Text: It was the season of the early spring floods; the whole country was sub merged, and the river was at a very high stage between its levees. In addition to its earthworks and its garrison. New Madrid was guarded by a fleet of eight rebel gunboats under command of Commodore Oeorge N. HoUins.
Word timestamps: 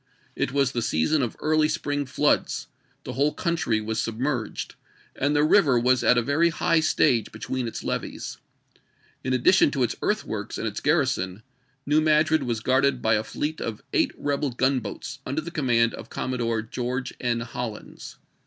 It 0.35 0.51
was 0.51 0.71
the 0.71 0.81
season 0.81 1.21
of 1.21 1.33
the 1.33 1.41
early 1.43 1.69
spring 1.69 2.07
floods; 2.07 2.65
the 3.03 3.13
whole 3.13 3.35
country 3.35 3.79
was 3.79 3.99
sub 4.01 4.17
merged, 4.17 4.73
and 5.15 5.35
the 5.35 5.43
river 5.43 5.77
was 5.79 6.03
at 6.03 6.17
a 6.17 6.23
very 6.23 6.49
high 6.49 6.79
stage 6.79 7.31
between 7.31 7.67
its 7.67 7.83
levees. 7.83 8.39
In 9.23 9.31
addition 9.31 9.69
to 9.69 9.83
its 9.83 9.95
earthworks 10.01 10.57
and 10.57 10.65
its 10.65 10.79
garrison. 10.79 11.43
New 11.85 12.01
Madrid 12.01 12.41
was 12.41 12.61
guarded 12.61 12.99
by 13.03 13.13
a 13.13 13.23
fleet 13.23 13.61
of 13.61 13.83
eight 13.93 14.09
rebel 14.17 14.49
gunboats 14.49 15.19
under 15.23 15.43
command 15.51 15.93
of 15.93 16.09
Commodore 16.09 16.63
Oeorge 16.63 17.11
N. 17.19 17.41
HoUins. 17.41 18.15